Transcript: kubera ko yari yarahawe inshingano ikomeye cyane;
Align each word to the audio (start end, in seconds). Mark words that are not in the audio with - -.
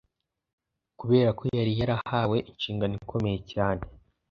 kubera 0.99 1.29
ko 1.37 1.43
yari 1.57 1.71
yarahawe 1.79 2.37
inshingano 2.49 2.93
ikomeye 3.01 3.39
cyane; 3.51 3.83